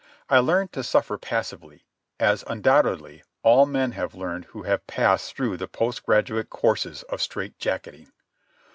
I 0.31 0.39
learned 0.39 0.71
to 0.73 0.81
suffer 0.81 1.19
passively, 1.19 1.85
as, 2.19 2.43
undoubtedly, 2.47 3.21
all 3.43 3.67
men 3.67 3.91
have 3.91 4.15
learned 4.15 4.45
who 4.45 4.63
have 4.63 4.87
passed 4.87 5.35
through 5.37 5.57
the 5.57 5.67
post 5.67 6.03
graduate 6.07 6.49
courses 6.49 7.03
of 7.03 7.21
strait 7.21 7.59
jacketing. 7.59 8.11